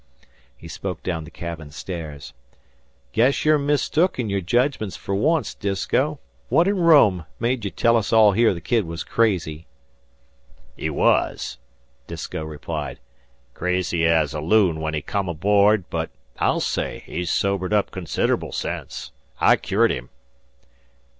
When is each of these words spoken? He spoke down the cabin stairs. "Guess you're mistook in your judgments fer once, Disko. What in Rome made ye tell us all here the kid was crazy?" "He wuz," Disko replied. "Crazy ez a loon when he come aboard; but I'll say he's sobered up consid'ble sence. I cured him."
He 0.57 0.67
spoke 0.67 1.03
down 1.03 1.25
the 1.25 1.29
cabin 1.29 1.69
stairs. 1.69 2.33
"Guess 3.13 3.45
you're 3.45 3.59
mistook 3.59 4.17
in 4.17 4.31
your 4.31 4.41
judgments 4.41 4.97
fer 4.97 5.13
once, 5.13 5.53
Disko. 5.53 6.17
What 6.49 6.67
in 6.67 6.79
Rome 6.79 7.27
made 7.39 7.63
ye 7.65 7.69
tell 7.69 7.95
us 7.95 8.11
all 8.11 8.31
here 8.31 8.55
the 8.55 8.61
kid 8.61 8.85
was 8.85 9.03
crazy?" 9.03 9.67
"He 10.75 10.89
wuz," 10.89 11.59
Disko 12.07 12.43
replied. 12.43 12.99
"Crazy 13.53 14.03
ez 14.03 14.33
a 14.33 14.41
loon 14.41 14.79
when 14.79 14.95
he 14.95 15.03
come 15.03 15.29
aboard; 15.29 15.87
but 15.91 16.09
I'll 16.39 16.61
say 16.61 17.03
he's 17.05 17.29
sobered 17.29 17.71
up 17.71 17.91
consid'ble 17.91 18.53
sence. 18.53 19.11
I 19.39 19.55
cured 19.55 19.91
him." 19.91 20.09